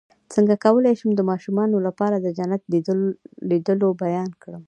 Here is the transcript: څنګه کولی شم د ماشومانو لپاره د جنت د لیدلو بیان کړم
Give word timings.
څنګه 0.33 0.55
کولی 0.65 0.93
شم 0.99 1.11
د 1.15 1.21
ماشومانو 1.29 1.77
لپاره 1.87 2.15
د 2.19 2.27
جنت 2.37 2.61
د 2.69 2.73
لیدلو 3.49 3.89
بیان 4.03 4.29
کړم 4.41 4.59